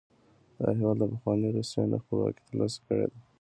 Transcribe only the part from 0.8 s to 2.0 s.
له پخوانۍ روسیې نه